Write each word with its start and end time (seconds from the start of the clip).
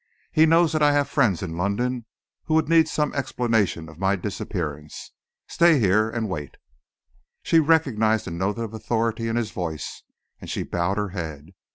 He 0.31 0.47
knows 0.47 0.71
that 0.73 0.81
I 0.81 0.93
have 0.93 1.07
friends 1.07 1.43
in 1.43 1.57
London 1.57 2.07
who 2.45 2.55
would 2.55 2.67
need 2.67 2.87
some 2.89 3.13
explanation 3.13 3.87
of 3.87 3.99
my 3.99 4.15
disappearance. 4.15 5.11
Stay 5.47 5.79
here 5.79 6.09
and 6.09 6.27
wait." 6.27 6.57
She 7.43 7.59
recognised 7.59 8.25
the 8.25 8.31
note 8.31 8.57
of 8.57 8.73
authority 8.73 9.27
in 9.27 9.35
his 9.35 9.51
tone, 9.51 9.77
and 10.39 10.49
she 10.49 10.63
bowed 10.63 10.97
her 10.97 11.09
head. 11.09 11.49